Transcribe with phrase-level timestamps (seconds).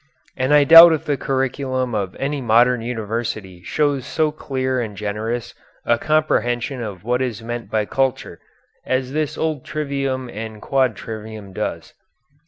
[0.35, 5.53] _And I doubt if the curriculum of any modern university shows so clear and generous
[5.85, 8.39] a comprehension of what is meant by culture,
[8.83, 11.93] as this old Trivium and Quadrivium does.